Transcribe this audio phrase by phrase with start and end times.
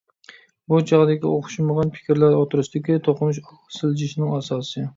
[0.71, 4.87] بۇ چاغدىكى ئوخشىمىغان پىكىرلەر ئوتتۇرسىدىكى توقۇنۇش ئالغا سىلجىشنىڭ ئاساسى.